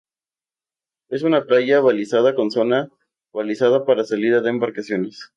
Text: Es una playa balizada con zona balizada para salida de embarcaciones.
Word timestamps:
Es 1.09 1.21
una 1.21 1.45
playa 1.45 1.79
balizada 1.79 2.33
con 2.33 2.49
zona 2.49 2.89
balizada 3.31 3.85
para 3.85 4.03
salida 4.03 4.41
de 4.41 4.49
embarcaciones. 4.49 5.29